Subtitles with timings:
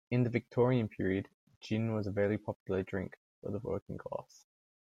[0.09, 1.29] In the Victorian period
[1.59, 4.47] gin was a very popular drink for the working class